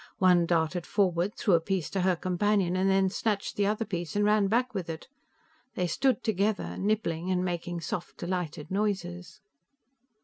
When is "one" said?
0.17-0.47